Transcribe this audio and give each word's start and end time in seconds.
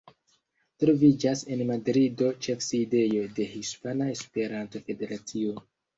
Troviĝas 0.83 1.43
en 1.55 1.59
Madrido 1.71 2.29
ĉefsidejo 2.45 3.27
de 3.41 3.47
Hispana 3.53 4.09
Esperanto-Federacio. 4.15 5.55